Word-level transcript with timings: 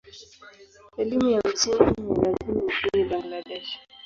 Elimu 0.97 1.29
ya 1.29 1.41
msingi 1.51 1.99
ni 2.01 2.13
ya 2.13 2.17
lazima 2.17 2.55
nchini 2.63 3.05
Bangladesh. 3.09 3.79